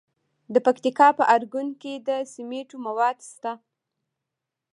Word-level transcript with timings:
د 0.53 0.55
پکتیکا 0.65 1.07
په 1.17 1.23
ارګون 1.35 1.67
کې 1.81 1.93
د 2.07 2.09
سمنټو 2.33 2.77
مواد 2.85 3.17
شته. 3.31 3.53